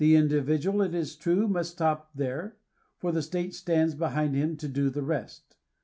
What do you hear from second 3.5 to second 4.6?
stands behind him